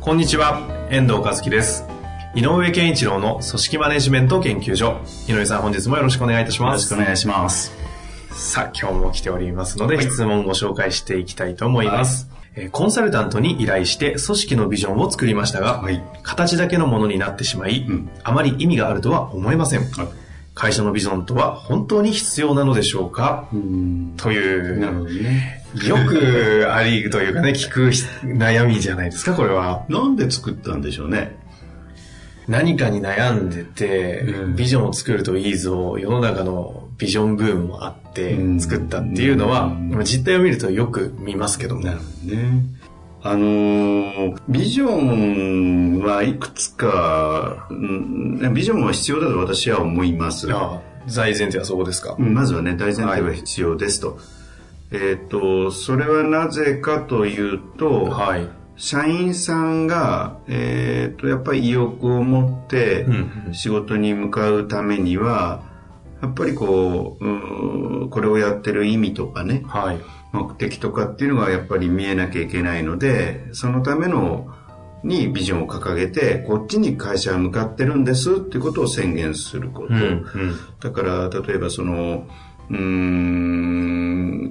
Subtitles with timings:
[0.00, 1.84] こんにちは、遠藤和樹です。
[2.34, 4.98] 井上健一郎の組織マネジメント研究所。
[5.28, 6.90] 井上さん、本日もよろしくお願いいたしよます。
[6.90, 7.72] ろしくお願いします。
[8.32, 12.28] さあ、今日も来ておりますので、質問をご紹介していきたいと思います。
[12.56, 19.80] えーコンサルタントに依頼して組織のビジョンを作りましたが、はい形だけのものになってしまい、うんあまり意味があるとは思えません。
[19.82, 20.08] はい
[20.60, 24.12] 会社のビジョンとは本当に必要なのでしょうか、うん。
[24.18, 25.64] という、なるほどね。
[25.88, 27.86] よくありというかね、 聞く
[28.26, 29.86] 悩みじゃないですか、これは。
[29.88, 31.34] なんで作ったんでしょうね？
[32.46, 41.80] 何かに悩んでて、うんビジョンを作るといいぞ、世の中のビジョンブームもあってうん作ったっていうのは、実態を見るとよく見ますけども。
[41.80, 42.79] なるほどね。
[43.22, 50.50] あのービジョンはいくつか、うんビジョンは必要だと私は思います。
[50.52, 52.16] ああ大前提はそこですか？
[52.18, 54.18] うんまずはね、大前提は必要ですと。
[54.90, 58.48] えっ、と、それはなぜかというと、はい。
[58.76, 65.62] 社員さんが、えっ、と、やっぱり意欲を持ってうん仕事に向かうためには、
[66.22, 70.00] やっぱりこう、うんこれをやってる意味とかね、はい。
[70.32, 74.48] 目的とかっていうのがやっぱり見えなきゃいけないので、そのための
[75.02, 79.94] にビジョンを掲げて、こっちに会社は向かってるんですっていうことを宣言すること。
[79.94, 80.24] うんうん。
[80.80, 82.26] だから、例えばその、
[82.68, 84.50] うーん、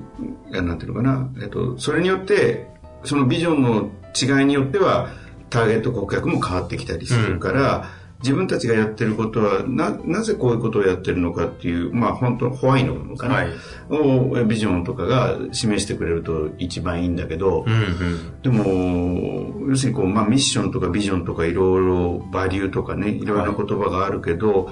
[0.51, 2.67] なんていうのかな、えっと、それによって、
[3.03, 5.09] そのビジョンの違いによっては、
[5.49, 7.89] ターゲット顧客も変わってきたりするから、
[8.21, 13.49] 自分たちがやってることは、な、なぜこういうことをやってるのかっていう、まあ本当ホワイトのかな、はい。
[13.89, 18.41] をビジョンとかが示してくれると一番いいんだけど、うんうん。
[18.41, 24.69] でも、要するにこう、まあ、ミッションとかビジョンとかいろいろバリューとかね、いろいろな言葉があるけど、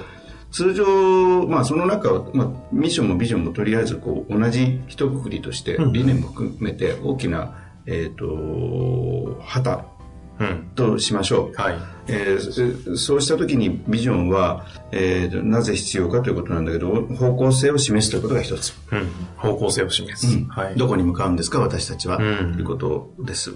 [0.52, 5.94] 通常、まあ、その中は、まあ、ミッションもビジョンもとりあえずこう、同じ一括りとして、うん。
[5.94, 9.97] 理念も含めて大きな、えっ、と、旗うん。
[10.76, 11.62] としましょう。
[11.62, 11.76] はい。
[12.10, 18.74] えーそうした時にビジョンは、えーなぜ必要かということなんだけど、方向性を示すということが一つ。
[18.92, 19.10] うん。
[19.36, 20.38] 方向性を示す。
[20.50, 20.76] はい。
[20.76, 22.18] どこに向かうんですか、私たちは。
[22.18, 23.54] うんということです。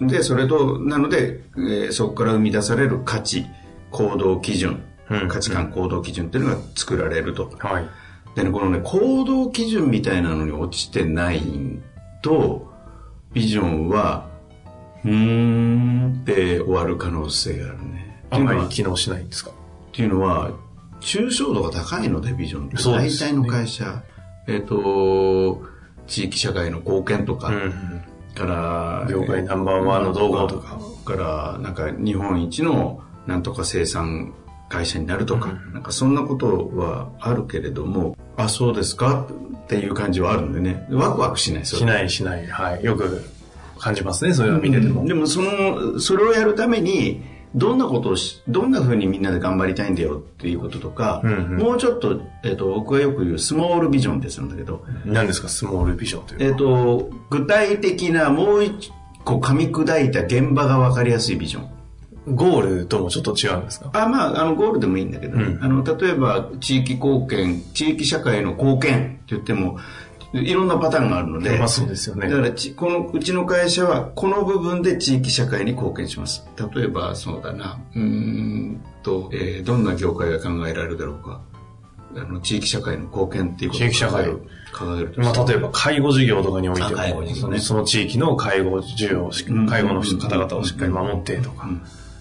[0.00, 3.44] で、それと、なので、えーそこから生み出される価値、
[3.90, 7.50] 行動基準、うん価値観行動基準っていうのが作られると。
[7.58, 7.84] はい。
[8.36, 11.42] でね、このね、行動基準みたいなのに落ちてない
[12.22, 12.70] と、
[13.32, 14.29] ビジョンは、
[15.04, 18.24] うーんって終わる可能性があるね。
[18.30, 19.50] あんまり機能しないんですか？
[19.50, 19.54] っ
[19.92, 20.52] ていうのは
[21.00, 22.76] 抽象度が高いので、ビジョンって。
[22.76, 24.02] 大体の会社、
[24.46, 25.62] えっ、と、
[26.06, 28.02] 地域社会の貢献とか、うん。
[28.34, 30.78] から、業界ナンバーワンの動画とか。
[31.04, 34.34] から、なんか日本一のなんとか生産
[34.68, 39.26] 会社になるとか、なんかそんなことはあるけれども、あ、そうですか？
[39.64, 41.66] っていう感じはあるんでね、ワクワクしない。
[41.66, 42.46] しないしない。
[42.46, 42.84] はい。
[42.84, 43.24] よく
[43.80, 45.04] 感じますね、そういうの見てても。
[45.06, 47.22] でもその、それをやるために、
[47.54, 51.58] どんなことをし、どんな風にみんなで頑張りたいんだよっていうこととか、うんうん。
[51.58, 58.92] もうちょっと、えっ、と、僕がよく言うスモールビジョンってするんだけど、何ですか、スモールビジョンというえっ、と、具体的なもう一
[59.24, 61.70] 個噛み砕いた現場がわかりやすいビジョン。
[62.28, 63.90] ゴールともちょっと違うんですか？
[63.94, 65.36] あまあ、あの、ゴールでもいいんだけど。
[65.36, 65.64] ね、うん。
[65.64, 69.78] あの、例えば、地域貢献、地域社会の貢献って言っても、
[70.32, 76.46] いろんなパターンがあるので、まあそうですよねだからち、この、うちの会社は、この部分で地域社会に貢献します。
[76.74, 81.40] 例えば、そうだな、うーんと、えーどんな業界が考えられるだろうか。
[82.16, 89.30] あの、地域社会の貢献っていうことを地域社会考えるまあ、例えば介護事業とかにおいても、事業ねそのその地域の介護需要を
[89.68, 91.68] 介護の方々をしっかり守ってとか。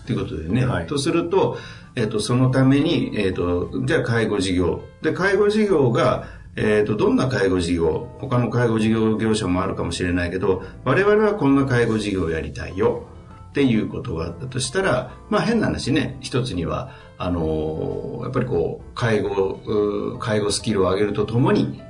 [0.05, 0.65] ということでね。
[0.65, 1.57] はいとすると、
[1.95, 4.81] えっ、と、そのために、えっ、と、じゃあ介護事業。
[5.01, 13.05] で、介護事業が、えっ、と、どんな介護事業他の介護事業業者もあるかもしれないけど、我々はこんな介護事業をやりたいよ。
[13.49, 21.81] っていうことがあったとしたら、まあ変な話ね、一つには、あのーやっぱりこう、介護、介護スキルを上げるとともに、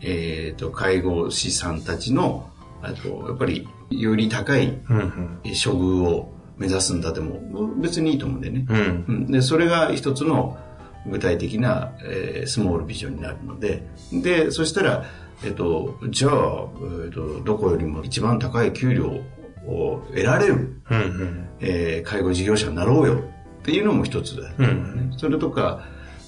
[0.00, 2.48] えっ、と、介護士さんたちの、
[2.82, 4.78] あと、やっぱり、より高い。
[4.86, 9.04] 処遇を目指すんだでも別にいいと思うんでね、うん。
[9.08, 10.58] うん、でそれが一つの
[11.08, 13.82] 具体的な、えースモールビジョンになるので
[14.12, 15.04] でそしたら、
[15.44, 16.32] えっと、じゃあ、
[17.04, 19.20] えっと、どこよりも一番高い給料
[19.66, 21.48] を得られる、うんうん。
[21.60, 23.18] えー介護事業者になろうよ
[23.60, 25.84] っていうのも一つだ、うんそれとか、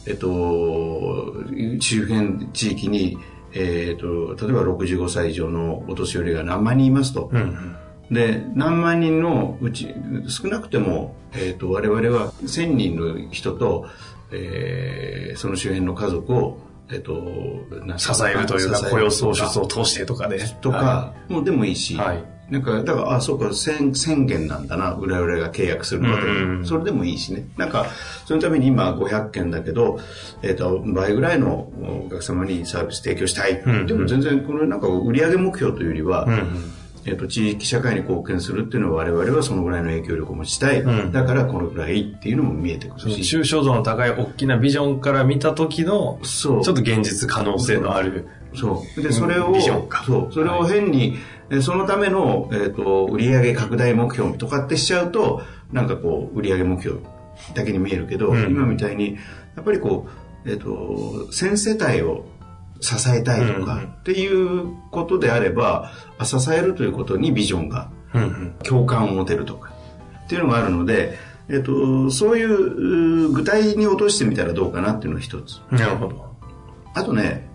[0.07, 1.35] えっと、
[1.81, 3.19] 周辺地域に、
[3.53, 7.31] えっと、例えば65歳以上のお年寄りが何万人いますと。
[7.33, 7.77] うんうん。
[8.11, 9.95] で、何万人のうち、
[10.29, 13.87] 少なくても、えっ、と、我々は1000人の人と、
[14.33, 16.59] えーその周辺の家族を、
[16.91, 17.15] えっ、と、
[17.97, 20.41] 支えるというか、雇用創出を通してとかで。
[20.61, 26.29] とか、もうでもいいし、はいなんか、だから、あ、そうか、宣宣言なんだな、裏々が契約するのは、う
[26.63, 27.47] んそれでもいいしね。
[27.57, 27.87] なんか、
[28.27, 30.01] そのために今500件だけど、
[30.43, 31.71] えっ、と、倍ぐらいの
[32.09, 33.61] お客様にサービス提供したい。
[33.61, 36.73] うんでも全然、これなんか売上目標というよりは、うんうん。
[37.07, 41.13] えっと地域社会に貢献するっていうのは我々はそのぐらいの影響力を持ちたい、うん。
[41.13, 43.37] だからこのぐらいっていうのも見えてくるし。
[43.37, 48.27] 抽象度の高い大きなビジョンから見た時の、ちょっと現実可能性のある。
[48.55, 49.03] そう。
[49.03, 50.05] でそれをビジョンか。
[50.05, 50.33] そう。
[50.33, 51.17] それを変に、
[51.51, 55.43] えそのための、えっと売上拡大目標とかってしちゃうと
[55.73, 57.01] なんかこう売上目標
[57.55, 58.51] だけに見えるけど、うん。
[58.51, 59.17] 今みたいに
[59.57, 60.09] やっぱりこ
[60.45, 60.69] う、えっと
[61.33, 62.27] 1000世帯を
[62.81, 67.91] 支えたいとかっていうことであれば、あ支えるということにビジョンが。
[68.65, 69.73] 共感を持てるとか
[70.25, 71.17] っていうのがあるので、
[71.49, 75.61] えっと、そういうう具体に落としてみたらどうかなっていうのが一つ。
[75.71, 76.37] なるほど。
[76.95, 77.49] あとね、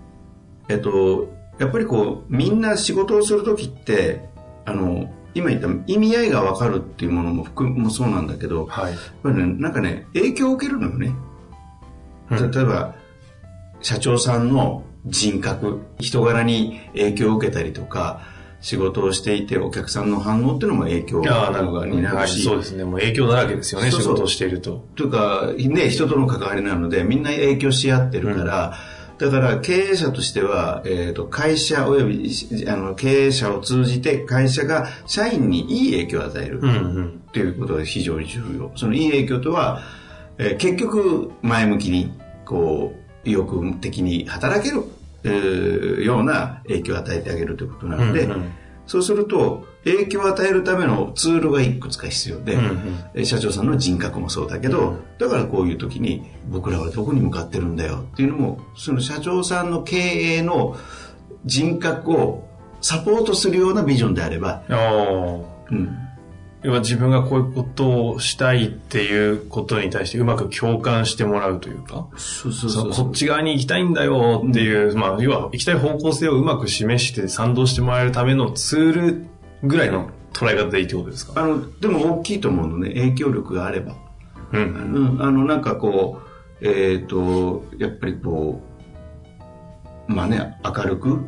[0.69, 4.27] えっと、やっぱりこう、みんな仕事をするときって、
[4.65, 8.93] あの、今言った意味合いがわかるっていうものも含もそうなんだけど、はい。
[8.93, 11.07] やっぱりね、なんかね、影響を受けるのよね。
[12.31, 12.95] うん例えば、
[13.81, 18.21] 社長さんの人格、人柄に影響を受けたりとか、
[18.61, 21.79] 仕事をしていてお客さんの反応っていうのも影響ああ、なるほど。
[21.81, 22.83] はい、になるし、そうですね。
[22.83, 24.83] もう影響だらけですよね、仕事をしていると。
[24.95, 28.73] というか、ね、人との関わりなので、みんな影響し合ってるから、
[29.17, 36.59] だから経営者としては、えっ、と、会社及びしあの経営者を通じて会社が社員にいい影響を与える。
[37.31, 38.71] ということが非常に重要。
[38.75, 39.83] そのいい影響とは、
[40.37, 42.11] えー結局前向きに、
[42.45, 44.83] こう、意欲的に働ける、
[45.25, 48.51] えーような影響を与えてあげるということなので、うんうん。
[48.85, 52.99] そうすると、影響を与えるためのツールがいくつか必要で、うんうん。
[53.15, 60.77] えー社長さんの人格もそうだけど、だからこういう時に僕らはどこに向かってるんだよっていうのも、その社長さんの経営の
[61.45, 62.47] 人格を
[62.81, 64.63] サポートするようなビジョンであれば。
[65.71, 66.04] うん、
[66.65, 79.25] 要は自分がこういうことをしたいっていうことに対してうまく共感してもらうというか、そうそうそのこっち側に行きたいんだよっていう、まあ、要は行きたい方向性をうまく示して賛同してもらえるためのツール
[79.63, 81.39] ぐらいの捉え方でいいってことですか？
[81.39, 83.95] あの、でも大きいと思うのね、影響力があれば。
[84.51, 85.15] うん。
[85.15, 86.19] うん、あの、なんかこ
[86.61, 88.59] う、えっ、と、やっぱりこ
[90.07, 91.19] う、まあね、明るく、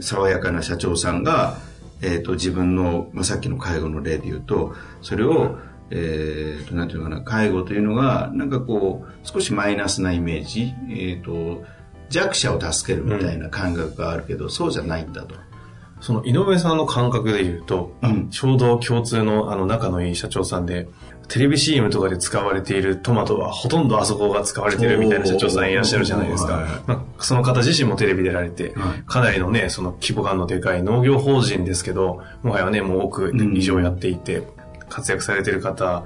[0.00, 1.56] 爽やかな社長さんが、
[2.02, 5.58] えっ、と、自分の、まあ、さっきの介護の例で言うと、それを、
[5.90, 11.64] えっ、と、なんていうのかな、介護というのが、なんかこう、少しマイナスなイメージ、えっ、と、
[12.10, 15.34] 弱者を助けるみたいな感覚があるけど、そうじゃないんだと。
[16.00, 20.86] その井上さんの感覚で言うと、うんちょうど共通のあの仲のいい社長さんで、
[21.28, 26.82] テレビ CM とかで使われているトマトはほとんどあそこが使われてるみたいな社長さんいらっしゃるじゃないですか。
[26.86, 34.42] まあ、その方自身もテレビ出られてはい、かなりのね、その規模感のでかい農業法人ですけど、もはやね、もう億以上やっていて、
[34.88, 36.04] 活躍されてる方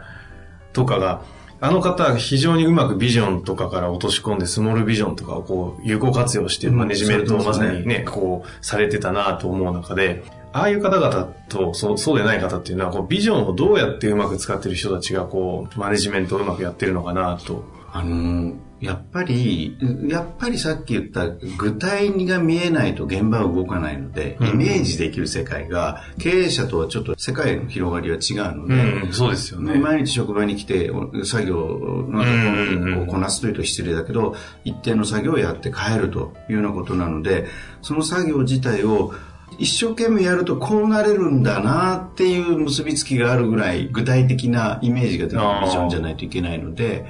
[0.72, 1.22] とかが、
[1.60, 6.76] あの方は非常にうまくビジョンとかから落とし込んで、スモールビジョンとかをこう、有効活用して、うん。
[6.76, 10.22] マネジメントをまさにね、こう、されてたなと思う中で、
[10.58, 17.64] ああいう方々と、そう、そうでない方っていうのは、こう、ビジョンをどうやってうまく使ってる人たちが、こう、マネジメントをうまくやってるのかなと。
[17.92, 19.76] あのーやっぱり、
[20.08, 29.78] やっぱりさっき言った具体が見えないと現場は動かないので、うんイメージできる世界が経営者とはちょっと世界の広がりは違うので、うん、そうですよね。
[29.78, 37.46] 毎日職場に来てお作業のうんこうこなすというと失礼だけど、一定の作業をやって帰るというようなことなので、
[37.82, 39.12] その作業自体を
[39.58, 47.06] 一生懸命やるとこうなれるんだなっていう結びつきがあるぐらい具体的なイメージができるビジョンじゃないといけないので、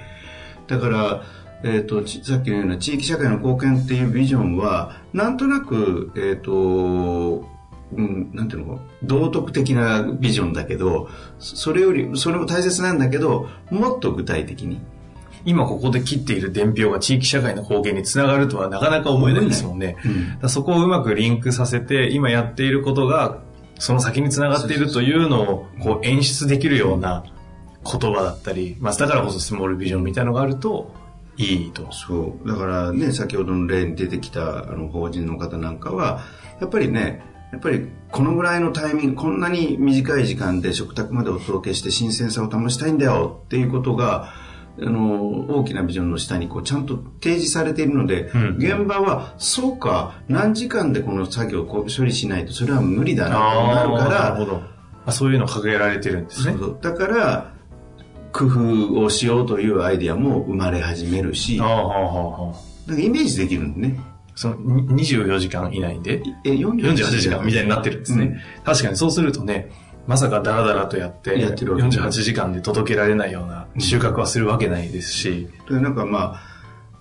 [0.67, 1.23] だから、
[1.65, 7.49] えっ、と、さっきのような地域社会の貢献っていうビジョンは、なんとなく、えっ、と、
[7.91, 14.81] うん、なんていうの道徳的なビジョンだけど、それより、それも大切なんだけど、もっと具体的に。
[15.49, 19.97] 今ここで切っている伝票が地域社会の貢献につながるとはなかなか思えないですもんね。
[20.43, 23.39] うんそこをうまくリンクさせて、今やっていることが、
[23.79, 27.25] その先につながっているというのを、こう演出できるような
[27.85, 30.93] 言葉だったり、まあ、だからこそスモールビジョンみたいなのがあると、
[31.39, 31.91] いいと。
[31.93, 32.49] そう。
[32.49, 36.21] だからね、先ほどの例に出てきたあの法人の方なんかは、
[36.61, 44.33] やっぱりね、やっぱりこのぐらいのタイミング、こんなに短い時間で食卓までお届けして新鮮さを保ちたいんだよっていうことが、
[44.81, 48.57] あの、大きなビジョンの下にこうちゃんと提示されているので、うん。
[48.59, 54.63] 現場は、そうか、何時間でこの作業をこう処理しないとそれは無理だなとなるから、なるほど。
[55.07, 56.57] あそういうの掲げられてるんですね。
[56.83, 57.53] だから、
[58.33, 62.55] 工夫をしようというアイディアも生まれ始めるし、あは
[62.89, 64.01] イメージできるんでね。
[64.35, 66.23] そのに24時間以内で？
[66.45, 67.43] え、48 48時間。
[67.45, 68.41] みたいになってるんですね。
[68.65, 69.73] 確かにそうするとね、
[70.09, 76.41] まさかダラダラとやって、やってるわけ48時間で届けられないような収穫はするわけないですし、でなんかまあ、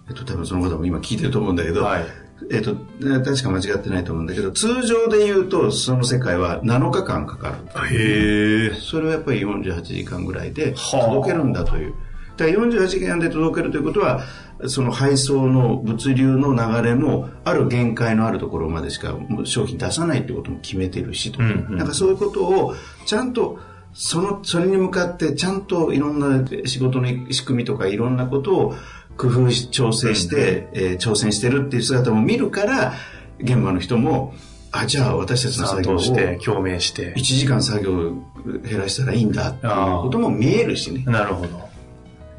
[0.10, 2.06] えっと、多分その方も今聞いてると思うんだけど、はい。
[2.52, 7.58] えっと、確か間違ってないと思うんだけど、通常で言うと、その世界は7日間かか
[7.90, 7.96] る。
[7.96, 8.74] へえ。
[8.74, 11.92] それをやっぱり48時間ぐらいではあ届けるんだという。
[11.92, 12.00] だか
[12.46, 14.22] ら48時間で届けるということは、
[14.66, 22.76] その配送の物流の流れも、ある限界のあるところまでしか商品出さないってことも決めてるしとか、うんうんなんかそういうことを
[23.06, 23.60] ちゃんと
[23.94, 28.76] その、それに向かってちゃんといろんな仕事の仕組みとかいろんなことを
[29.18, 32.94] 工夫し、調整して、えー挑戦してるっていう姿も見るから、
[33.40, 34.34] 現場の人も、
[34.72, 37.22] あ、じゃあ私たちの賛作業を同して、共鳴して1。
[37.24, 38.14] 時間作業を
[38.64, 41.04] 減らしたらいいんだっていうことも見えるしね。
[41.06, 41.67] なるほど。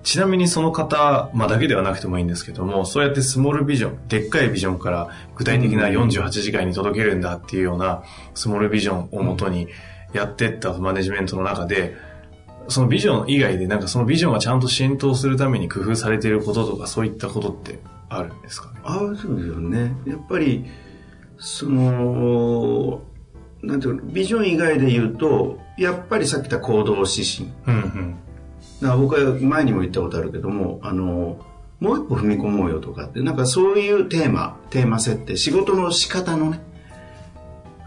[0.08, 8.02] ちなみにその方、まあ、だけではなくてもいいんですけども、そうやってスモールビジョン、でっかいビジョンから具体的な48時間に届けるんだっていうような
[8.34, 9.68] スモールビジョンをもとに
[10.14, 11.94] やってったマネジメントの中で、
[12.68, 18.80] そのビジョン以外でなんかそのビジョンがちゃんと浸透するために工夫されていることとかそういったことってあるんですかね？
[18.84, 19.94] ああ、そうですよね。
[20.06, 20.64] やっぱり、
[21.36, 23.02] その、
[23.62, 27.52] なんていうの、ビジョン以外で言うと、やっぱりさっき言った行動指針。
[27.66, 28.16] うんうん。
[28.80, 31.44] だから僕は前にも言ったことあるけども、あの、
[31.80, 36.60] もう一歩踏み込もうよとかって、なんかそういうテーマ、テーマ設定、仕事の仕方のね、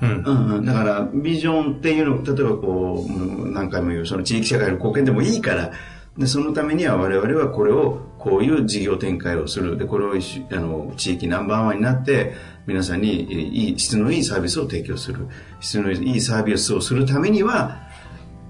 [0.02, 0.24] うん。
[0.26, 5.72] うんうん、だからビジョンっていうの例えばこう何回も言うその地域社会の貢献でもいいから
[6.18, 9.78] でそのためには我々はこれをこういう事業展開をする。
[9.78, 12.34] でこれをあの地域ナンバーワンになって
[12.68, 15.28] 皆さんにえいい質のいいサービスを提供する。
[15.60, 17.80] 質のいいサービスをするためには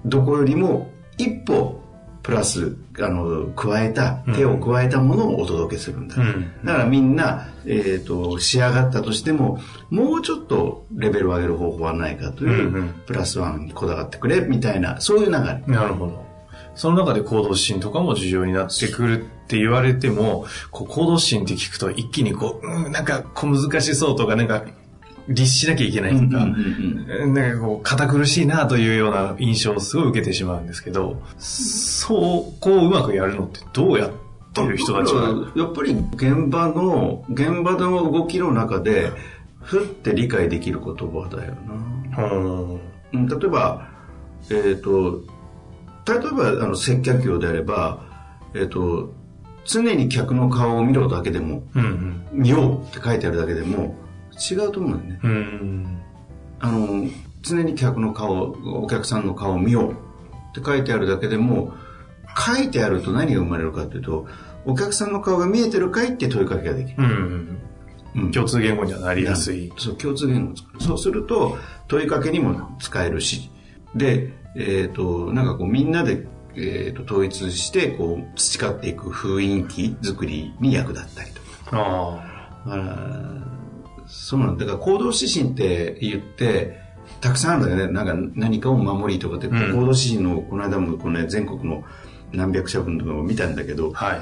[0.04, 1.81] どこよりも一歩
[2.22, 6.52] プラスあの加えた手を加えたものをお届けするんだ、うん。
[6.64, 9.58] だからみんな、えー、と仕上がったとしても
[9.90, 12.88] もうちょっとレベルを上げる方法はないかという、うんうん。
[13.06, 15.62] プラスワンにこだわってくれみたいなそういう流れ。
[15.66, 16.32] なるほど。
[16.74, 24.64] その中で行動指針とかも重要になってくるって言われても、こう行動指針って聞くと一気にこう、うん、なんか小難しそうとか、なんか
[25.28, 34.10] 律しなきゃいけないとか、なんかこう堅苦しいなというような印象をすごい受けてしまうんですけど、そう、こううまくやるのってどうやっ
[34.52, 39.12] てる人たちが、やっぱり現場の現場の動きの中で
[39.60, 41.54] ふって理解できる言葉だよ
[42.14, 42.24] な。
[42.24, 42.74] うん。
[42.74, 42.80] うん
[43.12, 43.88] 例えば、
[44.50, 45.22] えっ、と、
[46.06, 48.02] 例えばあの接客業であれば、
[48.54, 49.12] えっ、と、
[49.64, 52.26] 常に客の顔を見ろだけでも、うん。
[52.32, 53.94] 見ようって書いてあるだけでも
[54.38, 55.20] 違うと思うよね。
[55.22, 55.30] うん。
[55.30, 56.02] うん。
[56.60, 57.08] あの、
[57.42, 59.94] 常に客の顔、お客さんの顔を見ようっ
[60.54, 61.74] て書いてあるだけでも、
[62.36, 64.26] 書いてあると何が生まれるかというと、
[64.64, 66.94] お客さんの顔が見えてるかいって問いかけができる。
[66.98, 67.06] うん。
[67.06, 67.58] うん
[68.30, 69.72] 共通言語にはなりやすい。
[69.78, 70.80] そう、共通言語を作る。
[70.80, 71.56] そうすると、
[71.88, 73.50] 問いかけにも使えるし、
[73.94, 81.70] で、えっ、と、なんかこうみんなで、えー、と統一して、こう、培っていく雰囲気作りに役立ったりとか。
[81.72, 83.61] あだから、
[84.06, 84.64] そうなんだ。
[84.64, 86.80] だから行動指針って言って、
[87.20, 87.92] たくさんあるんだよね。
[87.92, 91.84] なんか何かを守りとかって、ん行動指針の、この間もこの、ね、全国の
[92.32, 94.04] 何百社分とかを見たんだけど、あ。
[94.04, 94.20] はい。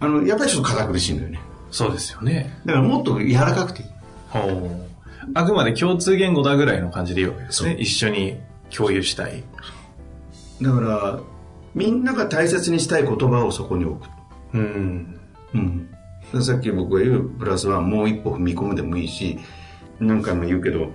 [0.00, 1.40] あの、やっぱりちょっと堅苦しいんだよね。
[1.70, 2.58] そうですよね。
[2.64, 3.88] だからもっと柔らかくていい。
[5.34, 7.76] あくまで共通言語だぐらいの感じでいいわけですね。
[7.78, 8.38] 一緒に
[8.70, 9.42] 共有したい。
[10.62, 11.20] だから、
[11.74, 14.08] みんなが大切にしたい言葉をそこに置く。
[14.54, 15.20] うん。
[15.54, 15.95] うん。
[16.32, 19.38] でさっき僕が言うプラスはもう一歩踏み込むでもいいし、
[20.00, 20.90] 何回も言うけど、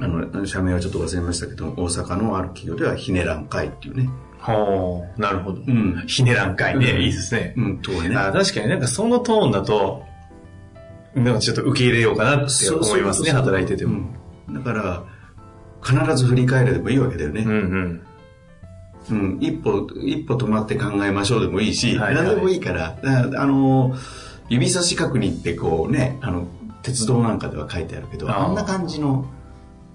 [0.00, 4.08] あの、社名はちょっと忘れましたけど、大阪のある企業ではひねらん会っていうね。
[4.38, 5.60] ほうなるほど。
[5.60, 6.04] ん。
[6.06, 6.90] ひねらんかいね。
[6.90, 7.54] うんいいですね。
[7.56, 8.16] うん、とはね。
[8.16, 10.02] あ確かになんかそのトーンだと、
[11.14, 13.92] なんかちょっと受け入れようかなって思いますね、そうそう働いてても。
[13.92, 15.04] うんだから、
[15.82, 17.42] 必ず振り返れでもいいわけだよね。
[17.42, 18.02] うんうん。
[19.10, 23.94] うん、一歩、一歩止まって考えましょうでもいいし、はいはい何でもいいから、だからあの、
[24.48, 26.46] 指差し確認ってこうね、あの、
[26.82, 29.26] 鉄道なんかでは書いてあるけど、あんな感じの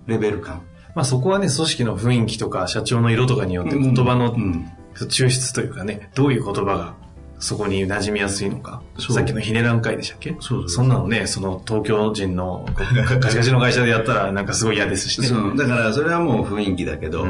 [0.07, 0.61] レベル感。
[0.95, 6.95] まあそこはね、組織の雰囲気とか社長の色とかによって言葉のうん抽出というかね、どういう言葉が
[7.37, 8.81] そこに馴染みやすいのか。
[8.97, 10.35] さっきのひねらん会でしたっけ？
[10.39, 15.29] そんなのね、その東京人のガチガチの会社でやったらなんかすごい嫌ですしね。
[15.55, 17.27] だからそれはもう雰囲気だけど、う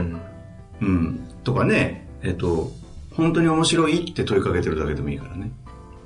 [0.82, 1.20] うん、ん。
[1.44, 2.72] とかね、えっと、
[3.14, 5.52] 本当に面白いって問いかけてるだけでもいいからね。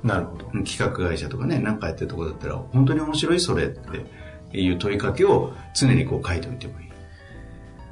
[0.04, 0.44] なるほど。
[0.64, 6.84] 企画会社とかね、なんかやってるとこだったら、本当に面白いそれっていう問いかけを常にこう書いておいてもいい。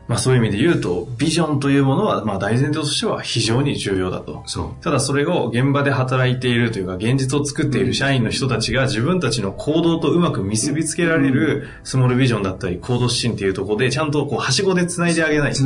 [0.09, 4.43] まあそういう意味で言うと、ビジョンというものは、まあ大前提としては非常に重要だと。
[4.45, 15.63] そただそれを現場で働いているというか、現実を作っている社員の人たちが自分たちの行動とうまく結びつけられるスモールビジョンだったり行動指針っていうところで、ちゃんとこう、はしごで繋いであげないと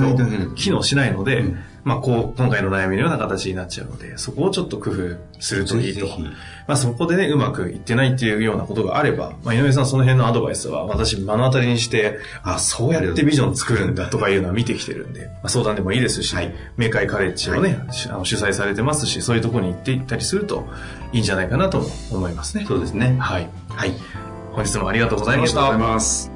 [0.54, 5.66] 機能しないので、うんまあこう、今回の悩みのような形になっちゃうので、そこをちょっと工夫するう。
[5.66, 6.12] といいとぜ。
[6.14, 6.22] ひ。
[6.66, 20.66] まあそこでね、うまくいってないっていうようなことがあれば、まあ井上さんその辺のアドバイスは私目の当たりにして、あ、そうやってビジョン作るんだとかいうのは見てきてるんで、まあ、相談でもいいですし、はい明海カレッジをね、しあの主催されてますし、そういうところに行っていったりすると
[21.12, 22.64] いいんじゃないかなとも思いますね。
[22.66, 23.16] そうですね。
[23.20, 23.48] はい。
[23.68, 23.92] はい。
[24.50, 25.94] 本日もありがとうございましたありがとうござい。
[25.94, 26.35] ます。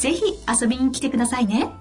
[0.00, 1.79] ぜひ遊びに来てくださいね。